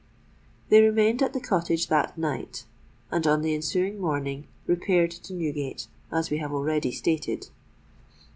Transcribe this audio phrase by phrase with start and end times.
[0.69, 2.65] They remained at the Cottage that night;
[3.11, 7.51] and on the ensuing morning repaired to Newgate, as we have already stated.